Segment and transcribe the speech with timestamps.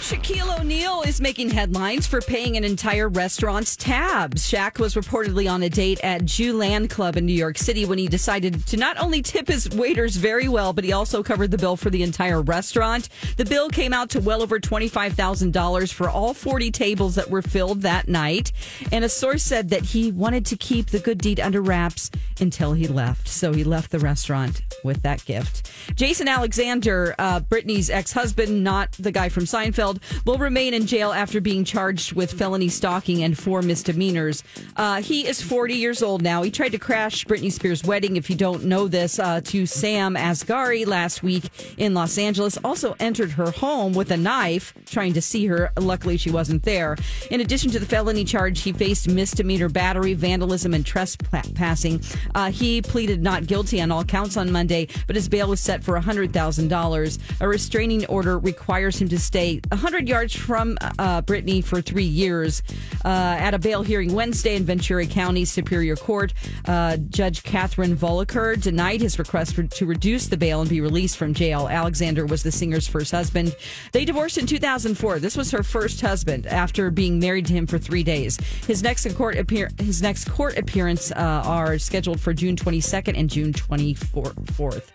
[0.00, 4.50] Shaquille O'Neal is making headlines for paying an entire restaurant's tabs.
[4.50, 7.98] Shaq was reportedly on a date at Jue Lan Club in New York City when
[7.98, 11.58] he decided to not only tip his waiters very well, but he also covered the
[11.58, 13.10] bill for the entire restaurant.
[13.36, 17.82] The bill came out to well over $25,000 for all 40 tables that were filled
[17.82, 18.52] that night.
[18.90, 22.72] And a source said that he wanted to keep the good deed under wraps until
[22.72, 23.28] he left.
[23.28, 25.70] So he left the restaurant with that gift.
[25.94, 29.89] Jason Alexander, uh, Britney's ex husband, not the guy from Seinfeld,
[30.24, 34.44] will remain in jail after being charged with felony stalking and four misdemeanors.
[34.76, 36.42] Uh, he is 40 years old now.
[36.42, 40.14] He tried to crash Britney Spears' wedding, if you don't know this, uh, to Sam
[40.14, 41.44] Asghari last week
[41.78, 42.58] in Los Angeles.
[42.62, 45.70] Also entered her home with a knife, trying to see her.
[45.78, 46.96] Luckily, she wasn't there.
[47.30, 52.00] In addition to the felony charge, he faced misdemeanor battery, vandalism, and trespassing.
[52.34, 55.82] Uh, he pleaded not guilty on all counts on Monday, but his bail was set
[55.82, 57.18] for $100,000.
[57.40, 62.62] A restraining order requires him to stay 100 yards from uh, Britney for three years.
[63.02, 66.34] Uh, at a bail hearing Wednesday in Ventura County Superior Court,
[66.66, 71.16] uh, Judge Catherine Voelker denied his request for, to reduce the bail and be released
[71.16, 71.66] from jail.
[71.66, 73.56] Alexander was the singer's first husband.
[73.92, 75.18] They divorced in 2004.
[75.18, 78.36] This was her first husband after being married to him for three days.
[78.66, 83.30] His next court appear his next court appearance uh, are scheduled for June 22nd and
[83.30, 84.88] June 24th.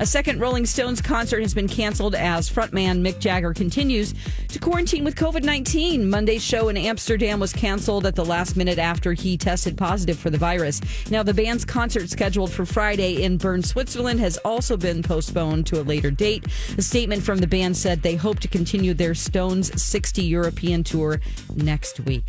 [0.00, 4.14] A second Rolling Stones concert has been canceled as frontman Mick Jagger continues
[4.48, 6.08] to quarantine with COVID 19.
[6.08, 10.30] Monday's show in Amsterdam was canceled at the last minute after he tested positive for
[10.30, 10.80] the virus.
[11.10, 15.80] Now, the band's concert scheduled for Friday in Bern, Switzerland has also been postponed to
[15.80, 16.46] a later date.
[16.76, 21.20] A statement from the band said they hope to continue their Stones 60 European tour
[21.56, 22.24] next week.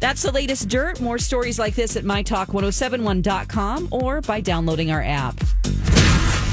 [0.00, 1.00] That's the latest dirt.
[1.00, 5.36] More stories like this at mytalk1071.com or by downloading our app.